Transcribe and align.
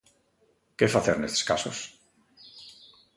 Que 0.77 0.87
facer 0.95 1.15
nestes 1.17 1.43
casos? 1.49 1.77